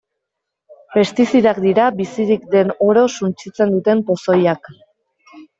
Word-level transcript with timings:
Pestizidak 0.95 1.59
dira 1.67 1.85
bizirik 2.01 2.49
den 2.55 2.73
oro 2.89 3.05
suntsitzen 3.21 3.77
duten 3.77 4.05
pozoiak. 4.09 4.73